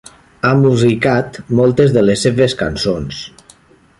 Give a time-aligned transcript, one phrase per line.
[0.47, 3.23] Ha musicat moltes de les seves cançons.